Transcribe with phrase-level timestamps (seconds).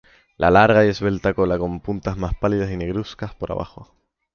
[0.35, 3.93] La larga y esbelta cola con puntas más pálidas y negruzca por abajo.